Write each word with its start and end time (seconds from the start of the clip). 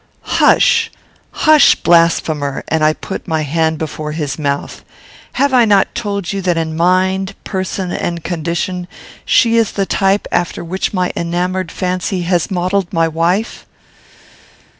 "Hush! 0.41 0.89
hush! 1.29 1.75
blasphemer!" 1.75 2.63
(and 2.69 2.83
I 2.83 2.93
put 2.93 3.27
my 3.27 3.43
hand 3.43 3.77
before 3.77 4.13
his 4.13 4.39
mouth) 4.39 4.83
"have 5.33 5.53
I 5.53 5.63
not 5.65 5.93
told 5.93 6.33
you 6.33 6.41
that 6.41 6.57
in 6.57 6.75
mind, 6.75 7.35
person, 7.43 7.91
and 7.91 8.23
condition, 8.23 8.87
she 9.25 9.57
is 9.57 9.73
the 9.73 9.85
type 9.85 10.27
after 10.31 10.63
which 10.63 10.91
my 10.91 11.13
enamoured 11.15 11.71
fancy 11.71 12.23
has 12.23 12.49
modelled 12.49 12.91
my 12.91 13.07
wife?" 13.07 13.67